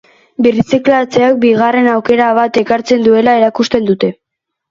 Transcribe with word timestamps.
Birziklatzeak 0.43 1.35
bigarren 1.43 1.89
aukera 1.91 2.29
bat 2.39 2.59
ekartzen 2.63 3.05
duela 3.09 3.35
erakusten 3.43 3.89
dute. 3.91 4.13